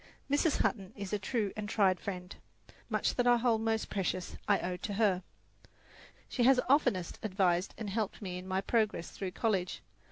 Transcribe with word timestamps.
Mrs. 0.31 0.61
Hutton 0.61 0.93
is 0.95 1.13
a 1.13 1.19
true 1.19 1.53
and 1.55 1.69
tried 1.69 1.99
friend. 1.99 2.35
Much 2.89 3.13
that 3.13 3.27
I 3.27 3.37
hold 3.37 3.37
sweetest, 3.37 3.37
much 3.37 3.37
that 3.37 3.37
I 3.37 3.37
hold 3.37 3.61
most 3.61 3.89
precious, 3.91 4.37
I 4.47 4.59
owe 4.61 4.77
to 4.77 4.93
her. 4.95 5.21
She 6.27 6.41
has 6.41 6.59
oftenest 6.67 7.19
advised 7.21 7.75
and 7.77 7.87
helped 7.87 8.19
me 8.19 8.39
in 8.39 8.47
my 8.47 8.61
progress 8.61 9.11
through 9.11 9.29
college. 9.33 9.83